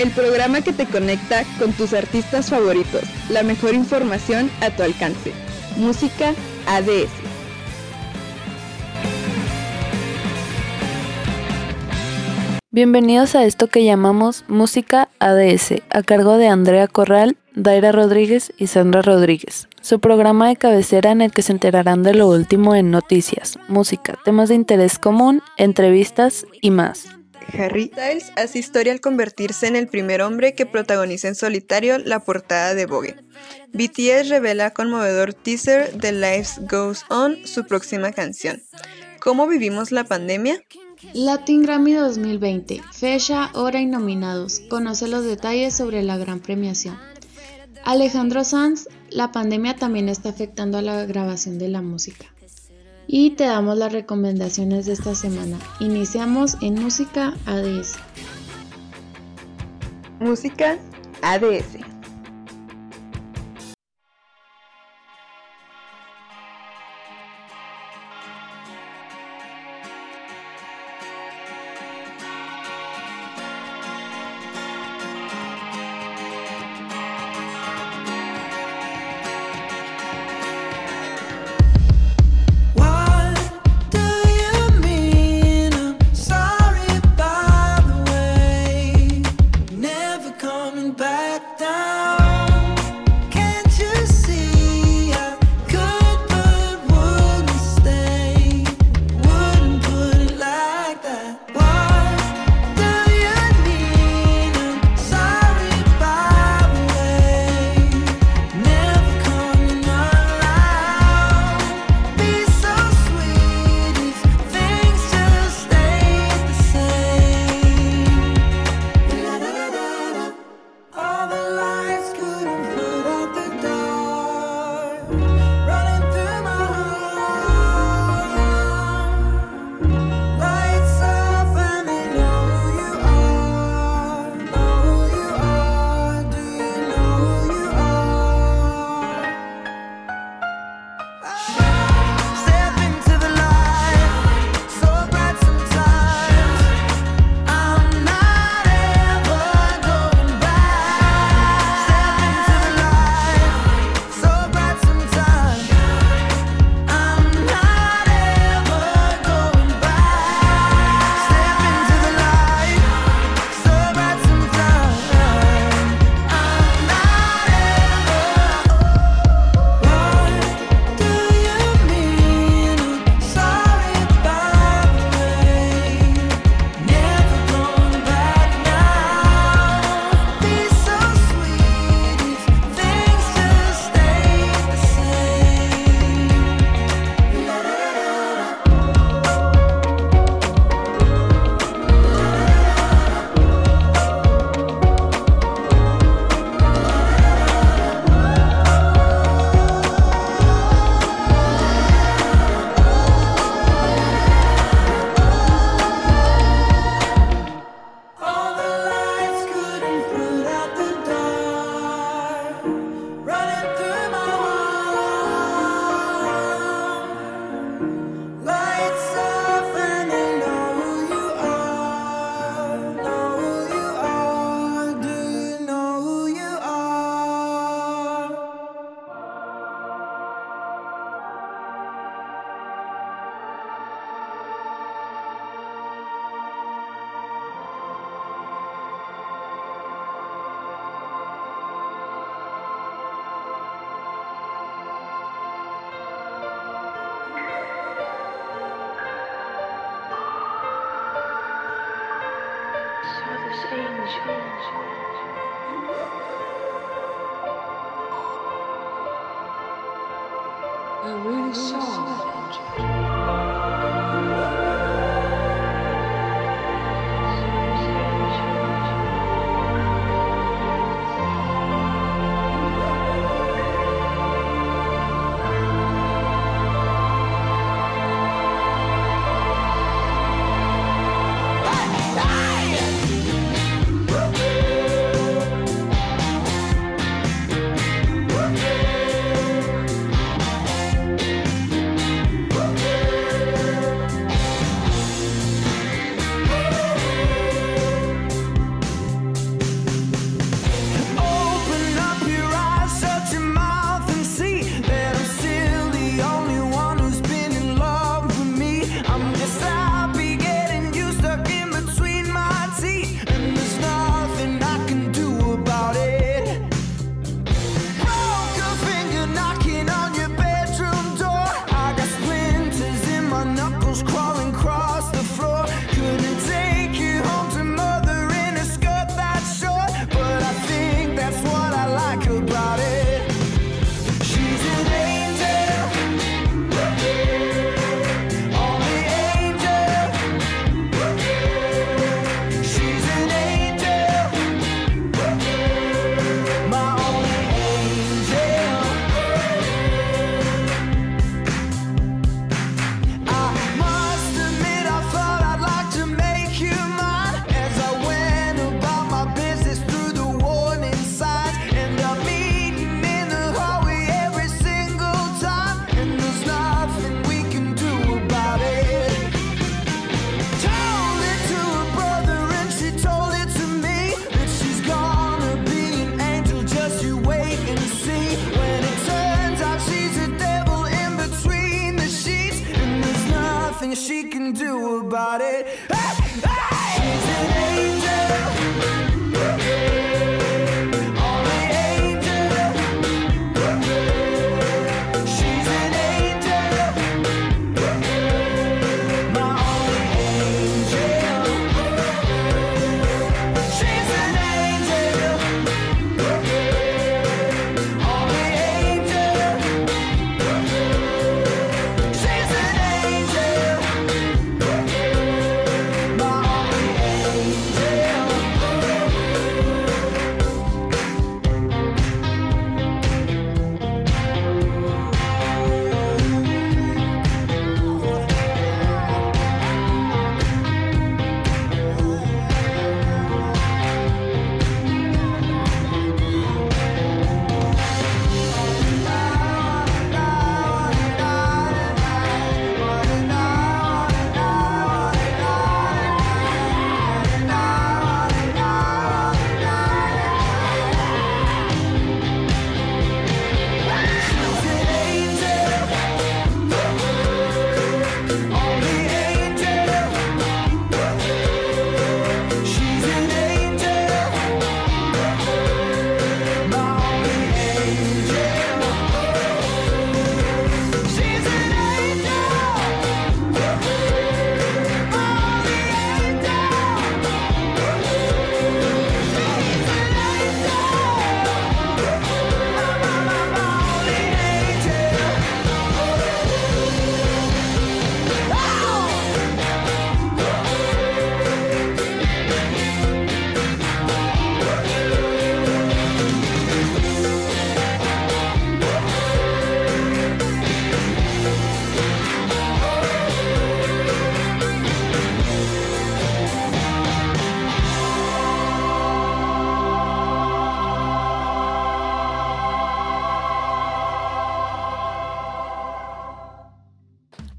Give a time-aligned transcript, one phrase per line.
[0.00, 5.30] el programa que te conecta con tus artistas favoritos, la mejor información a tu alcance.
[5.76, 6.32] Música
[6.66, 7.10] ADS.
[12.70, 18.68] Bienvenidos a esto que llamamos Música ADS, a cargo de Andrea Corral, Daira Rodríguez y
[18.68, 19.68] Sandra Rodríguez.
[19.82, 24.18] Su programa de cabecera en el que se enterarán de lo último en noticias, música,
[24.24, 27.19] temas de interés común, entrevistas y más.
[27.52, 32.20] Harry Styles hace historia al convertirse en el primer hombre que protagoniza en solitario la
[32.20, 33.16] portada de Vogue.
[33.72, 38.62] BTS revela conmovedor teaser de Life Goes On, su próxima canción.
[39.20, 40.62] ¿Cómo vivimos la pandemia?
[41.14, 44.60] Latin Grammy 2020, fecha, hora y nominados.
[44.68, 46.98] Conoce los detalles sobre la gran premiación.
[47.84, 52.26] Alejandro Sanz, la pandemia también está afectando a la grabación de la música.
[53.12, 55.58] Y te damos las recomendaciones de esta semana.
[55.80, 57.96] Iniciamos en Música ADS.
[60.20, 60.78] Música
[61.20, 61.89] ADS.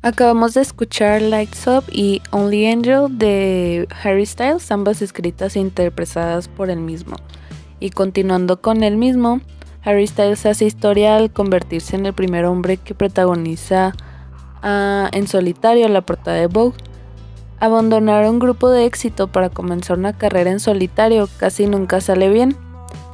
[0.03, 6.47] Acabamos de escuchar Lights Up y Only Angel de Harry Styles, ambas escritas e interpretadas
[6.47, 7.17] por él mismo.
[7.79, 9.41] Y continuando con él mismo,
[9.83, 13.93] Harry Styles hace historia al convertirse en el primer hombre que protagoniza
[14.63, 16.77] ah, en solitario la portada de Vogue.
[17.59, 22.57] Abandonar un grupo de éxito para comenzar una carrera en solitario casi nunca sale bien.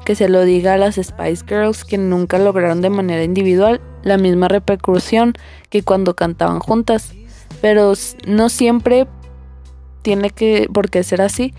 [0.05, 4.17] Que se lo diga a las Spice Girls que nunca lograron de manera individual la
[4.17, 5.33] misma repercusión
[5.69, 7.13] que cuando cantaban juntas.
[7.61, 7.93] Pero
[8.25, 9.07] no siempre
[10.01, 11.53] tiene que por qué ser así.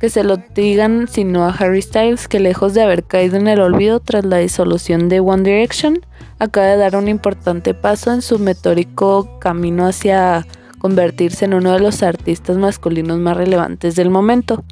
[0.00, 3.60] Que se lo digan sino a Harry Styles que lejos de haber caído en el
[3.60, 6.00] olvido tras la disolución de One Direction,
[6.38, 10.46] acaba de dar un importante paso en su metórico camino hacia
[10.78, 14.64] convertirse en uno de los artistas masculinos más relevantes del momento.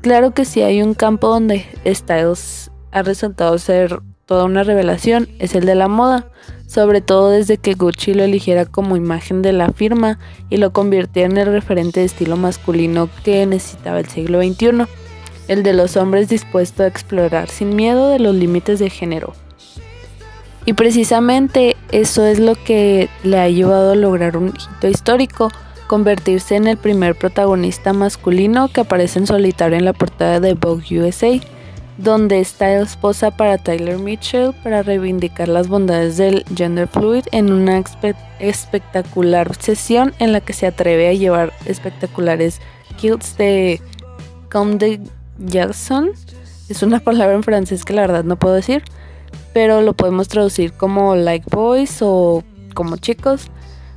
[0.00, 5.54] Claro que si hay un campo donde Styles ha resultado ser toda una revelación es
[5.54, 6.26] el de la moda,
[6.66, 10.18] sobre todo desde que Gucci lo eligiera como imagen de la firma
[10.50, 14.86] y lo convirtiera en el referente de estilo masculino que necesitaba el siglo XXI,
[15.46, 19.32] el de los hombres dispuestos a explorar sin miedo de los límites de género.
[20.64, 25.52] Y precisamente eso es lo que le ha llevado a lograr un hito histórico,
[25.86, 31.00] convertirse en el primer protagonista masculino que aparece en solitario en la portada de Vogue
[31.00, 31.40] USA
[31.98, 37.82] donde está esposa para Tyler Mitchell para reivindicar las bondades del gender fluid en una
[38.38, 42.60] espectacular sesión en la que se atreve a llevar espectaculares
[42.98, 43.80] kilts de
[44.50, 45.00] Comme de
[45.38, 46.10] Jackson.
[46.68, 48.82] Es una palabra en francés que la verdad no puedo decir,
[49.54, 53.46] pero lo podemos traducir como like boys o como chicos.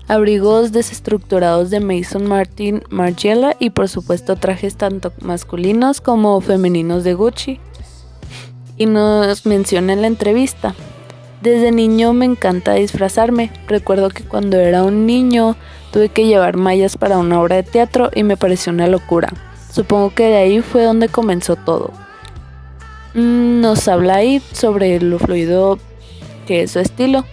[0.07, 7.13] Abrigos desestructurados de Mason Martin Margiela y por supuesto trajes tanto masculinos como femeninos de
[7.13, 7.59] Gucci
[8.79, 10.73] y nos menciona en la entrevista.
[11.41, 13.51] Desde niño me encanta disfrazarme.
[13.67, 15.55] Recuerdo que cuando era un niño
[15.91, 19.31] tuve que llevar mallas para una obra de teatro y me pareció una locura.
[19.71, 21.91] Supongo que de ahí fue donde comenzó todo.
[23.13, 25.77] Mm, nos habla ahí sobre lo fluido
[26.47, 27.25] que es su estilo.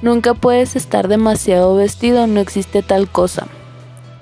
[0.00, 3.48] Nunca puedes estar demasiado vestido, no existe tal cosa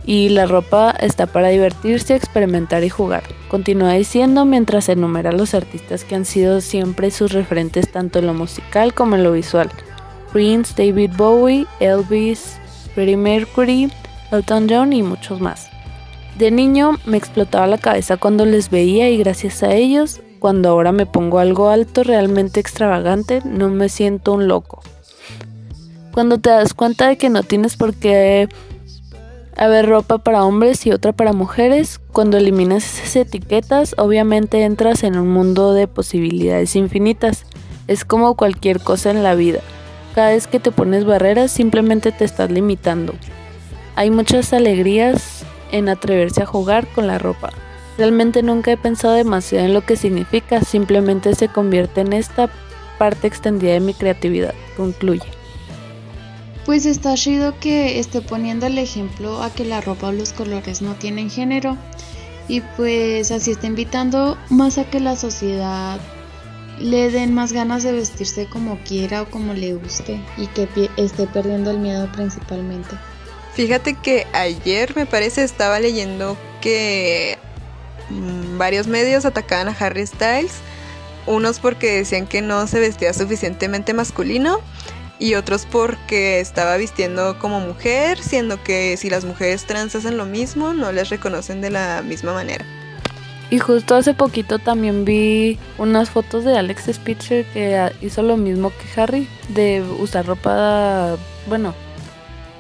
[0.07, 3.25] y la ropa está para divertirse, experimentar y jugar.
[3.49, 8.35] Continúa diciendo mientras enumera los artistas que han sido siempre sus referentes tanto en lo
[8.35, 9.69] musical como en lo visual.
[10.33, 12.57] Prince, David Bowie, Elvis,
[12.95, 13.91] Freddie Mercury,
[14.31, 15.69] Elton John y muchos más.
[16.39, 20.93] De niño me explotaba la cabeza cuando les veía y gracias a ellos, cuando ahora
[20.93, 24.83] me pongo algo alto realmente extravagante, no me siento un loco.
[26.13, 28.49] Cuando te das cuenta de que no tienes por qué
[29.57, 32.01] haber ropa para hombres y otra para mujeres.
[32.13, 37.47] Cuando eliminas esas etiquetas, obviamente entras en un mundo de posibilidades infinitas.
[37.89, 39.61] Es como cualquier cosa en la vida.
[40.15, 43.15] Cada vez que te pones barreras, simplemente te estás limitando.
[43.97, 47.51] Hay muchas alegrías en atreverse a jugar con la ropa.
[47.99, 52.51] Realmente nunca he pensado demasiado en lo que significa, simplemente se convierte en esta
[52.99, 55.36] parte extendida de mi creatividad, concluye.
[56.67, 60.83] Pues está chido que esté poniendo el ejemplo a que la ropa o los colores
[60.83, 61.79] no tienen género
[62.49, 66.01] y pues así está invitando más a que la sociedad
[66.81, 71.29] le den más ganas de vestirse como quiera o como le guste y que esté
[71.29, 72.97] perdiendo el miedo principalmente.
[73.55, 77.39] Fíjate que ayer me parece estaba leyendo que
[78.11, 80.55] mm, varios medios atacaban a Harry Styles,
[81.27, 84.61] unos porque decían que no se vestía suficientemente masculino
[85.19, 90.27] y otros porque estaba vistiendo como mujer, siendo que si las mujeres trans hacen lo
[90.27, 92.65] mismo, no les reconocen de la misma manera.
[93.49, 98.71] Y justo hace poquito también vi unas fotos de Alex Spitzer que hizo lo mismo
[98.71, 101.17] que Harry, de usar ropa,
[101.49, 101.73] bueno,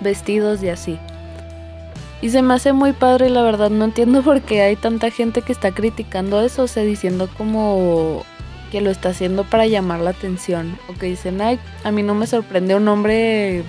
[0.01, 0.99] vestidos y así.
[2.23, 5.43] Y se me hace muy padre, la verdad no entiendo por qué hay tanta gente
[5.43, 8.25] que está criticando eso, o sea, diciendo como
[8.71, 10.79] que lo está haciendo para llamar la atención.
[10.89, 13.65] O que dicen, ay, a mí no me sorprende un hombre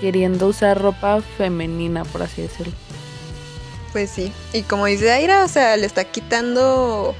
[0.00, 2.72] queriendo usar ropa femenina, por así decirlo.
[3.92, 7.14] Pues sí, y como dice Aira, o sea, le está quitando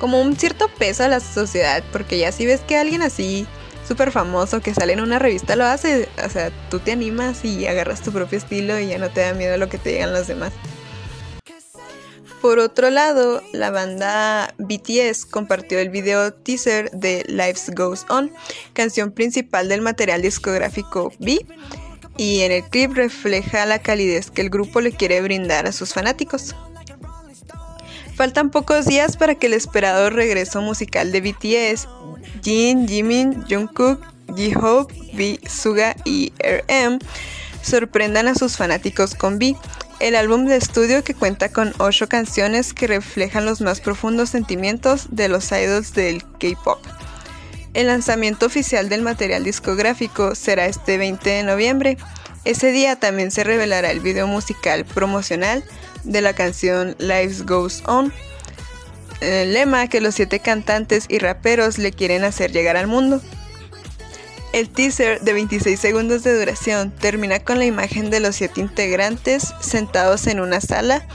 [0.00, 3.46] como un cierto peso a la sociedad, porque ya si ves que alguien así
[3.86, 7.66] súper famoso que sale en una revista lo hace, o sea, tú te animas y
[7.66, 10.26] agarras tu propio estilo y ya no te da miedo lo que te digan los
[10.26, 10.52] demás.
[12.46, 18.30] Por otro lado, la banda BTS compartió el video teaser de Life Goes On,
[18.72, 21.44] canción principal del material discográfico B,
[22.16, 25.92] y en el clip refleja la calidez que el grupo le quiere brindar a sus
[25.92, 26.54] fanáticos.
[28.14, 31.88] Faltan pocos días para que el esperado regreso musical de BTS,
[32.44, 37.00] Jin, Jimin, Jungkook, J-Hope, V, Suga y RM
[37.60, 39.56] sorprendan a sus fanáticos con V,
[40.00, 45.06] el álbum de estudio que cuenta con 8 canciones que reflejan los más profundos sentimientos
[45.10, 46.78] de los idols del K-pop.
[47.74, 51.98] El lanzamiento oficial del material discográfico será este 20 de noviembre.
[52.44, 55.64] Ese día también se revelará el video musical promocional
[56.04, 58.12] de la canción Life Goes On,
[59.20, 63.20] el lema que los siete cantantes y raperos le quieren hacer llegar al mundo.
[64.56, 69.52] El teaser de 26 segundos de duración termina con la imagen de los siete integrantes
[69.60, 71.06] sentados en una sala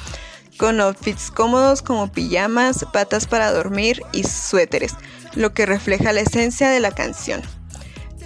[0.57, 4.93] con outfits cómodos como pijamas, patas para dormir y suéteres,
[5.33, 7.41] lo que refleja la esencia de la canción.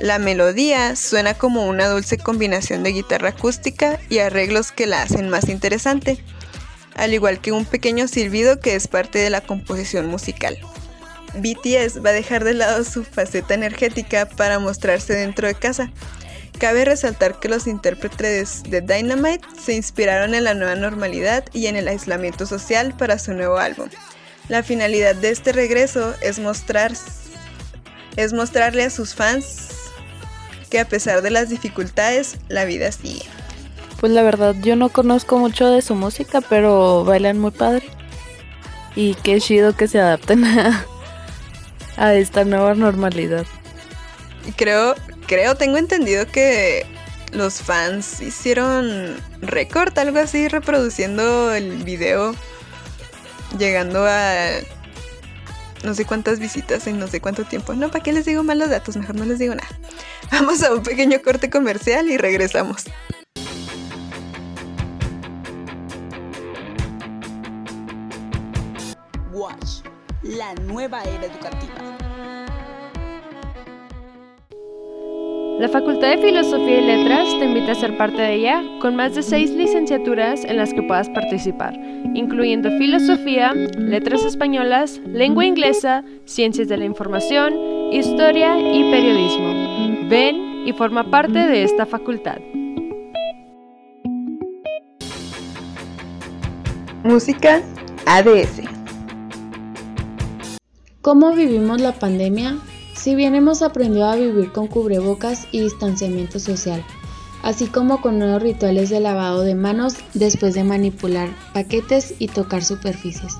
[0.01, 5.29] La melodía suena como una dulce combinación de guitarra acústica y arreglos que la hacen
[5.29, 6.21] más interesante,
[6.93, 10.57] al igual que un pequeño silbido que es parte de la composición musical.
[11.37, 15.91] BTS va a dejar de lado su faceta energética para mostrarse dentro de casa.
[16.59, 21.75] Cabe resaltar que los intérpretes de Dynamite se inspiraron en la nueva normalidad y en
[21.75, 23.89] el aislamiento social para su nuevo álbum.
[24.47, 26.93] La finalidad de este regreso es, mostrar,
[28.15, 29.67] es mostrarle a sus fans
[30.69, 33.25] que a pesar de las dificultades, la vida sigue.
[33.99, 37.83] Pues la verdad yo no conozco mucho de su música, pero bailan muy padre.
[38.95, 40.85] Y qué chido que se adapten a,
[41.97, 43.45] a esta nueva normalidad.
[44.55, 44.95] Creo,
[45.27, 46.85] creo, tengo entendido que
[47.31, 52.35] los fans hicieron récord, algo así, reproduciendo el video,
[53.57, 54.49] llegando a
[55.83, 57.73] no sé cuántas visitas en no sé cuánto tiempo.
[57.73, 58.97] No, ¿para qué les digo malos datos?
[58.97, 59.69] Mejor no les digo nada.
[60.31, 62.85] Vamos a un pequeño corte comercial y regresamos.
[70.37, 71.73] La nueva era educativa.
[75.59, 79.15] La Facultad de Filosofía y Letras te invita a ser parte de ella con más
[79.15, 81.73] de seis licenciaturas en las que puedas participar,
[82.13, 87.53] incluyendo Filosofía, Letras Españolas, Lengua Inglesa, Ciencias de la Información,
[87.93, 90.09] Historia y Periodismo.
[90.09, 92.39] Ven y forma parte de esta facultad.
[97.03, 97.61] Música
[98.05, 98.74] ADS.
[101.05, 102.57] ¿Cómo vivimos la pandemia?
[102.95, 106.83] Si bien hemos aprendido a vivir con cubrebocas y distanciamiento social,
[107.43, 112.63] así como con nuevos rituales de lavado de manos después de manipular paquetes y tocar
[112.63, 113.35] superficies.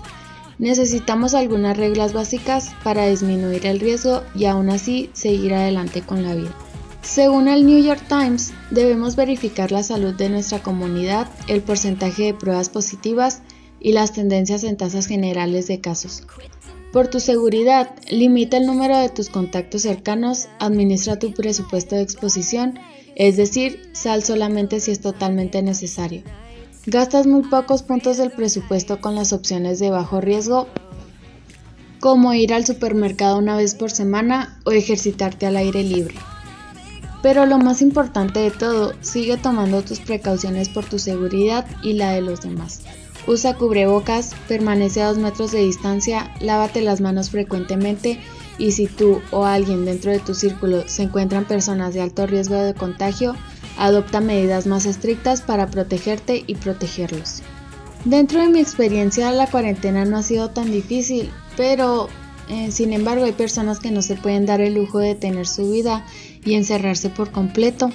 [0.60, 6.36] Necesitamos algunas reglas básicas para disminuir el riesgo y aún así seguir adelante con la
[6.36, 6.54] vida.
[7.02, 12.34] Según el New York Times, debemos verificar la salud de nuestra comunidad, el porcentaje de
[12.36, 13.42] pruebas positivas
[13.80, 16.22] y las tendencias en tasas generales de casos.
[16.96, 22.80] Por tu seguridad, limita el número de tus contactos cercanos, administra tu presupuesto de exposición,
[23.18, 26.24] es decir, sal solamente si es totalmente necesario.
[26.86, 30.70] Gastas muy pocos puntos del presupuesto con las opciones de bajo riesgo,
[32.00, 36.16] como ir al supermercado una vez por semana o ejercitarte al aire libre.
[37.22, 42.14] Pero lo más importante de todo, sigue tomando tus precauciones por tu seguridad y la
[42.14, 42.84] de los demás.
[43.28, 48.20] Usa cubrebocas, permanece a dos metros de distancia, lávate las manos frecuentemente
[48.58, 52.56] y si tú o alguien dentro de tu círculo se encuentran personas de alto riesgo
[52.56, 53.36] de contagio,
[53.78, 57.42] adopta medidas más estrictas para protegerte y protegerlos.
[58.06, 62.08] Dentro de mi experiencia la cuarentena no ha sido tan difícil, pero
[62.48, 65.72] eh, sin embargo hay personas que no se pueden dar el lujo de tener su
[65.72, 66.06] vida
[66.46, 67.90] y encerrarse por completo.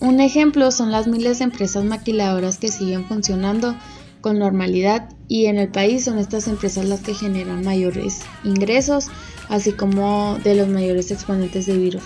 [0.00, 3.74] Un ejemplo son las miles de empresas maquiladoras que siguen funcionando
[4.22, 9.08] con normalidad y en el país son estas empresas las que generan mayores ingresos,
[9.50, 12.04] así como de los mayores exponentes de virus.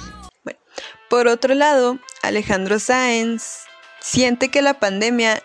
[1.08, 3.66] Por otro lado, Alejandro Sáenz
[4.00, 5.40] siente que la pandemia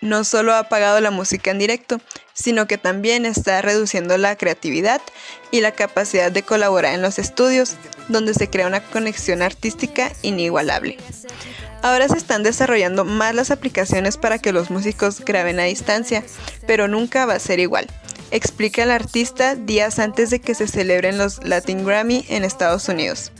[0.00, 2.00] no solo ha apagado la música en directo,
[2.34, 5.00] sino que también está reduciendo la creatividad
[5.50, 7.76] y la capacidad de colaborar en los estudios,
[8.08, 10.98] donde se crea una conexión artística inigualable.
[11.82, 16.24] Ahora se están desarrollando más las aplicaciones para que los músicos graben a distancia,
[16.66, 17.88] pero nunca va a ser igual.
[18.30, 23.32] Explica el artista días antes de que se celebren los Latin Grammy en Estados Unidos.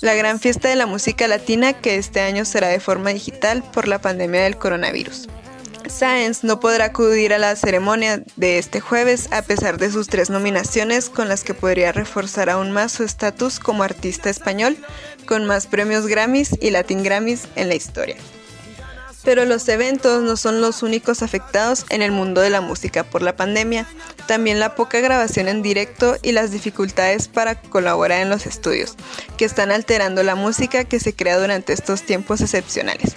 [0.00, 3.88] La gran fiesta de la música latina que este año será de forma digital por
[3.88, 5.28] la pandemia del coronavirus.
[5.88, 10.30] Sáenz no podrá acudir a la ceremonia de este jueves a pesar de sus tres
[10.30, 14.76] nominaciones con las que podría reforzar aún más su estatus como artista español
[15.26, 18.16] con más premios Grammys y Latin Grammys en la historia.
[19.24, 23.22] Pero los eventos no son los únicos afectados en el mundo de la música por
[23.22, 23.86] la pandemia,
[24.26, 28.96] también la poca grabación en directo y las dificultades para colaborar en los estudios,
[29.36, 33.14] que están alterando la música que se crea durante estos tiempos excepcionales.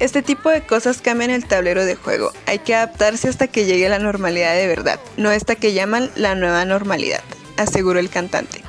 [0.00, 2.32] Este tipo de cosas cambian el tablero de juego.
[2.46, 6.36] Hay que adaptarse hasta que llegue la normalidad de verdad, no esta que llaman la
[6.36, 7.22] nueva normalidad,
[7.56, 8.62] aseguró el cantante.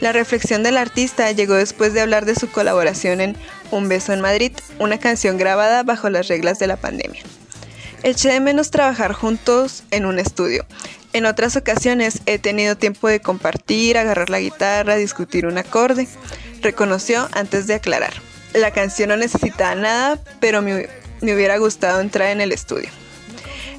[0.00, 3.36] La reflexión del artista llegó después de hablar de su colaboración en
[3.72, 7.22] Un beso en Madrid, una canción grabada bajo las reglas de la pandemia.
[8.04, 10.64] Eché de menos trabajar juntos en un estudio.
[11.12, 16.06] En otras ocasiones he tenido tiempo de compartir, agarrar la guitarra, discutir un acorde,
[16.62, 18.27] reconoció antes de aclarar.
[18.54, 20.88] La canción no necesitaba nada, pero me,
[21.20, 22.88] hubiera gustado entrar en el estudio.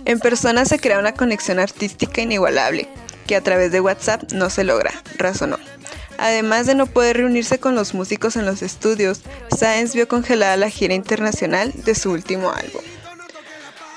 [0.05, 2.88] En persona se crea una conexión artística inigualable,
[3.27, 5.58] que a través de WhatsApp no se logra, razonó.
[6.17, 9.21] Además de no poder reunirse con los músicos en los estudios,
[9.58, 12.82] Sáenz vio congelada la gira internacional de su último álbum.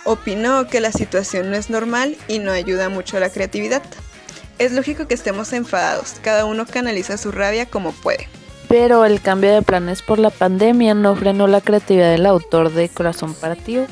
[0.05, 3.83] Opinó que la situación no es normal y no ayuda mucho a la creatividad.
[4.59, 8.29] Es lógico que estemos enfadados, cada uno canaliza su rabia como puede
[8.73, 12.89] pero el cambio de planes por la pandemia no frenó la creatividad del autor de
[12.89, 13.85] Corazón Partido.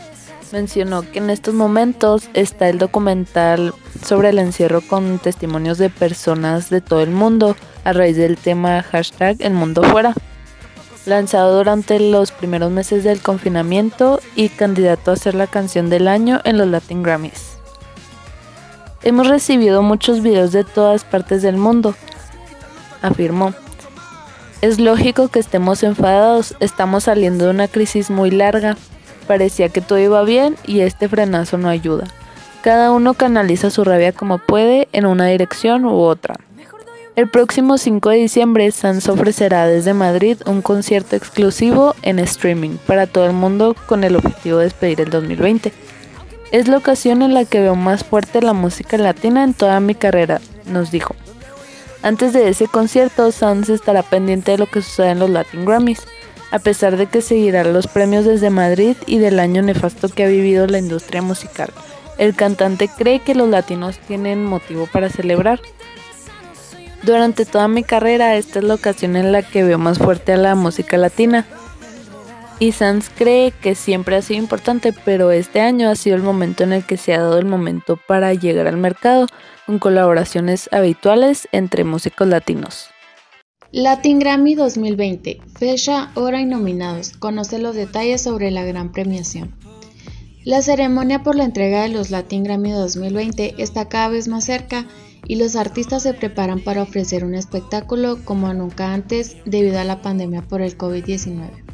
[0.53, 6.71] Mencionó que en estos momentos está el documental sobre el encierro con testimonios de personas
[6.71, 10.15] de todo el mundo a raíz del tema hashtag El Mundo Fuera,
[11.05, 16.41] lanzado durante los primeros meses del confinamiento y candidato a ser la canción del año
[16.45, 17.59] en los Latin Grammys.
[19.03, 21.95] Hemos recibido muchos videos de todas partes del mundo,
[23.03, 23.53] afirmó.
[24.61, 28.77] Es lógico que estemos enfadados, estamos saliendo de una crisis muy larga.
[29.27, 32.07] Parecía que todo iba bien y este frenazo no ayuda.
[32.63, 36.35] Cada uno canaliza su rabia como puede en una dirección u otra.
[37.17, 43.07] El próximo 5 de diciembre, Sans ofrecerá desde Madrid un concierto exclusivo en streaming para
[43.07, 45.73] todo el mundo con el objetivo de despedir el 2020.
[46.53, 49.95] Es la ocasión en la que veo más fuerte la música latina en toda mi
[49.95, 51.15] carrera, nos dijo.
[52.03, 56.07] Antes de ese concierto, Sans estará pendiente de lo que suceda en los Latin Grammys,
[56.51, 60.29] a pesar de que seguirá los premios desde Madrid y del año nefasto que ha
[60.29, 61.71] vivido la industria musical.
[62.17, 65.61] El cantante cree que los latinos tienen motivo para celebrar.
[67.03, 70.37] Durante toda mi carrera, esta es la ocasión en la que veo más fuerte a
[70.37, 71.47] la música latina.
[72.61, 76.63] Y Sans cree que siempre ha sido importante, pero este año ha sido el momento
[76.63, 79.27] en el que se ha dado el momento para llegar al mercado,
[79.65, 82.91] con colaboraciones habituales entre músicos latinos.
[83.73, 87.13] Latin Grammy 2020, fecha, hora y nominados.
[87.17, 89.55] Conoce los detalles sobre la gran premiación.
[90.45, 94.87] La ceremonia por la entrega de los Latin Grammy 2020 está cada vez más cerca
[95.27, 100.03] y los artistas se preparan para ofrecer un espectáculo como nunca antes debido a la
[100.03, 101.70] pandemia por el COVID-19.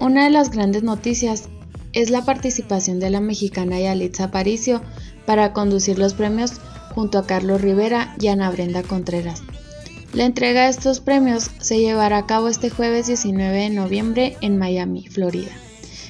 [0.00, 1.48] Una de las grandes noticias
[1.92, 4.80] es la participación de la mexicana Yalitza Aparicio
[5.26, 6.52] para conducir los premios
[6.94, 9.42] junto a Carlos Rivera y Ana Brenda Contreras.
[10.12, 14.56] La entrega de estos premios se llevará a cabo este jueves 19 de noviembre en
[14.56, 15.50] Miami, Florida.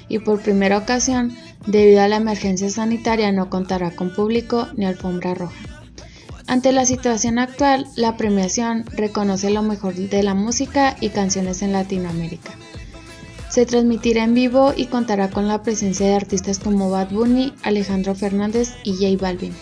[0.09, 1.35] Y por primera ocasión,
[1.67, 5.57] debido a la emergencia sanitaria, no contará con público ni alfombra roja.
[6.47, 11.73] Ante la situación actual, la premiación reconoce lo mejor de la música y canciones en
[11.73, 12.53] Latinoamérica.
[13.59, 18.15] Se transmitirá en vivo y contará con la presencia de artistas como Bad Bunny, Alejandro
[18.15, 19.53] Fernández y J Balvin.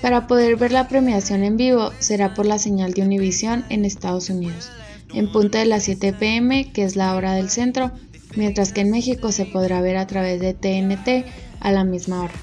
[0.00, 4.30] Para poder ver la premiación en vivo será por la señal de Univision en Estados
[4.30, 4.70] Unidos,
[5.12, 7.90] en punto de las 7 pm, que es la hora del centro,
[8.36, 11.26] mientras que en México se podrá ver a través de TNT
[11.58, 12.34] a la misma hora.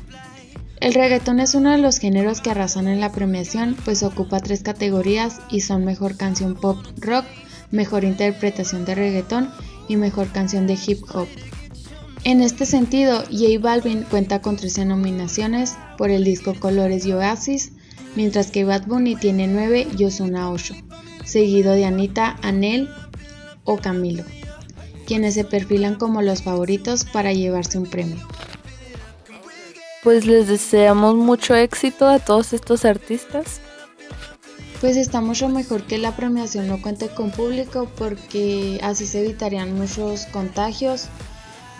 [0.81, 4.61] El reggaetón es uno de los géneros que arrasan en la premiación, pues ocupa tres
[4.61, 7.23] categorías y son mejor canción pop rock,
[7.71, 9.49] mejor interpretación de reggaetón
[9.87, 11.27] y mejor canción de hip hop.
[12.23, 17.71] En este sentido, J Balvin cuenta con 13 nominaciones por el disco Colores y Oasis,
[18.15, 20.73] mientras que Bad Bunny tiene 9 y Ozuna 8,
[21.23, 22.89] seguido de Anita, Anel
[23.63, 24.23] o Camilo,
[25.05, 28.17] quienes se perfilan como los favoritos para llevarse un premio.
[30.03, 33.59] Pues les deseamos mucho éxito a todos estos artistas.
[34.81, 39.73] Pues está mucho mejor que la premiación no cuente con público porque así se evitarían
[39.73, 41.07] muchos contagios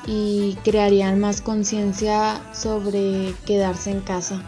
[0.08, 4.42] y crearían más conciencia sobre quedarse en casa.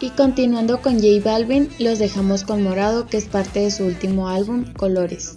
[0.00, 4.28] Y continuando con J Balvin, los dejamos con Morado, que es parte de su último
[4.28, 5.36] álbum, Colores.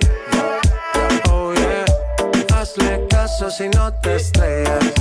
[3.49, 4.93] Si no te estrellas.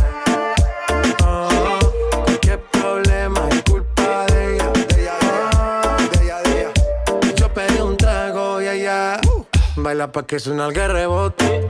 [9.76, 11.66] Baila pa' que suena el rebote.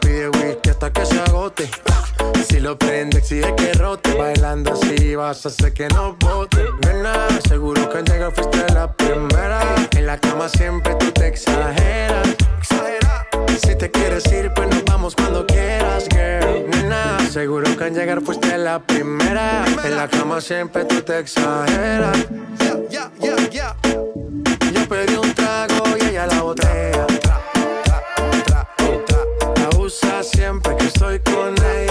[0.00, 1.68] Pide whisky hasta que se agote.
[2.48, 4.14] Si lo prende, exige que rote.
[4.14, 6.64] Bailando así vas a hacer que no bote.
[6.86, 9.60] Nena, seguro que al llegar fuiste la primera.
[9.92, 12.39] En la cama siempre tú te exageras.
[13.62, 16.68] Si te quieres ir, pues nos vamos cuando quieras, girl.
[16.70, 19.64] Nena, seguro que al llegar fuiste la primera.
[19.84, 22.16] En la cama siempre tú te exageras.
[22.90, 23.76] Yeah, yeah, yeah,
[24.72, 27.06] Yo pedí un trago y ella la botella
[30.22, 31.89] siempre que estoy con ella.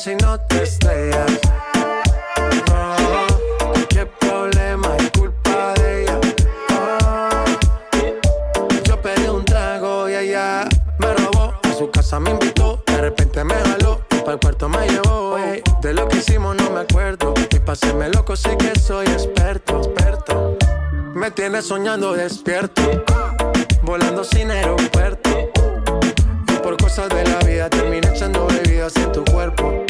[0.00, 1.40] Si no te estrellas.
[12.18, 15.36] me invitó, de repente me jaló, para el cuarto me llevó.
[15.80, 19.80] De lo que hicimos no me acuerdo, y paséme loco, sé que soy experto.
[21.14, 22.82] Me tienes soñando despierto,
[23.82, 25.30] volando sin aeropuerto.
[26.48, 29.89] Y por cosas de la vida terminé echando bebidas en tu cuerpo.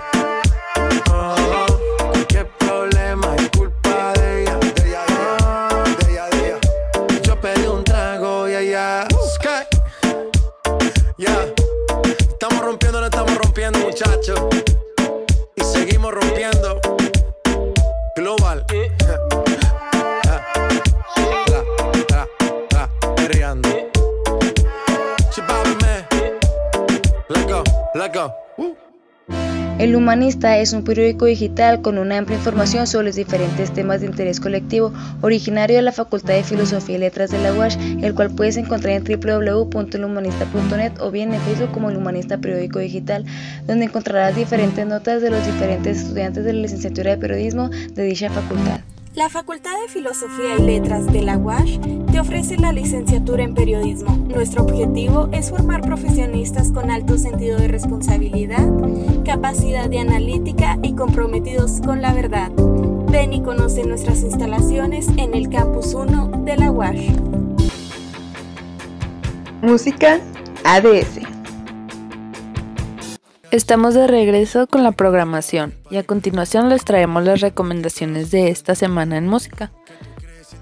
[29.91, 34.07] El Humanista es un periódico digital con una amplia información sobre los diferentes temas de
[34.07, 38.33] interés colectivo, originario de la Facultad de Filosofía y Letras de la UASH, el cual
[38.33, 43.25] puedes encontrar en www.elhumanista.net o bien en Facebook como El Humanista Periódico Digital,
[43.67, 48.29] donde encontrarás diferentes notas de los diferentes estudiantes de la licenciatura de periodismo de dicha
[48.29, 48.79] facultad.
[49.13, 54.15] La Facultad de Filosofía y Letras de la UASH te ofrece la licenciatura en periodismo.
[54.29, 58.65] Nuestro objetivo es formar profesionistas con alto sentido de responsabilidad,
[59.25, 62.51] capacidad de analítica y comprometidos con la verdad.
[63.11, 67.09] Ven y conoce nuestras instalaciones en el Campus 1 de la UASH.
[69.61, 70.21] Música
[70.63, 71.30] ADS.
[73.51, 78.75] Estamos de regreso con la programación y a continuación les traemos las recomendaciones de esta
[78.75, 79.73] semana en música.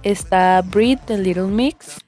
[0.01, 1.99] Está Breed the Little Mix.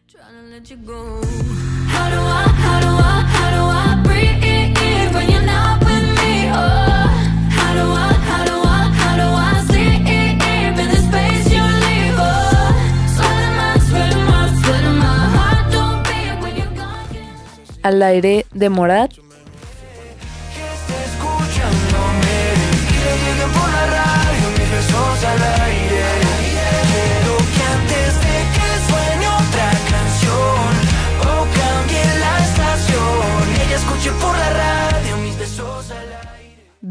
[17.84, 19.12] Al aire de Morat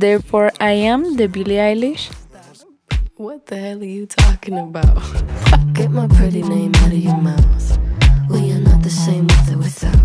[0.00, 2.08] Therefore I Am de Billie Eilish.
[3.16, 4.96] What the hell are you talking about?
[5.74, 7.78] Get my pretty name out of your mouth.
[8.30, 10.00] We are not the same with or without.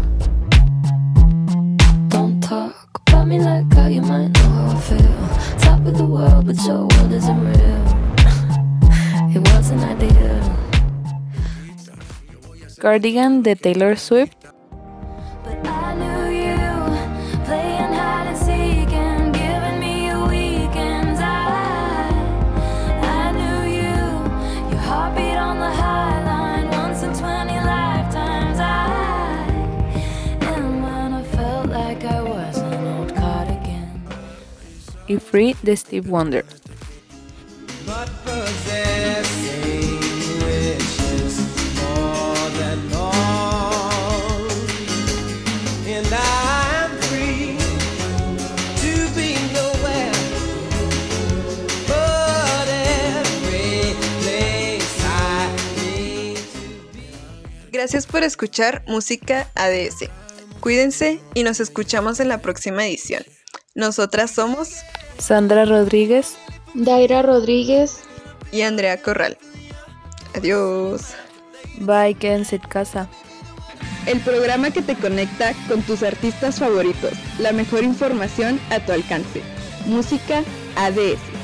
[2.10, 2.76] Don't talk
[3.08, 5.16] about me like how you might know how I feel.
[5.64, 7.84] Top of the world, but your world isn't real.
[9.36, 10.44] It was an idea.
[12.82, 14.45] Cardigan de Taylor Swift.
[35.08, 36.46] Y Free de Steve Wonder.
[57.72, 60.25] Gracias por escuchar Música ADS.
[60.66, 63.22] Cuídense y nos escuchamos en la próxima edición.
[63.76, 64.78] Nosotras somos
[65.20, 66.38] Sandra Rodríguez.
[66.74, 68.00] Daira Rodríguez.
[68.52, 69.38] y Andrea Corral.
[70.34, 71.14] Adiós.
[71.78, 73.08] Bye, quédense en casa.
[74.08, 77.12] El programa que te conecta con tus artistas favoritos.
[77.38, 79.44] La mejor información a tu alcance.
[79.86, 80.44] Música
[80.78, 81.35] ADS.